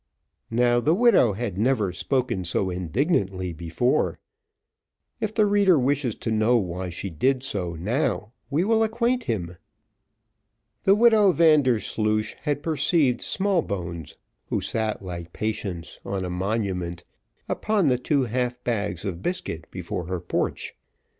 [0.49, 4.17] Now the widow had never spoken so indignantly before:
[5.19, 9.57] if the reader wishes to know why she did so now, we will acquaint him;
[10.85, 14.15] the widow Vandersloosh had perceived Smallbones,
[14.47, 17.03] who sat like Patience on a monument,
[17.47, 20.75] upon the two half bags of biscuit before her porch.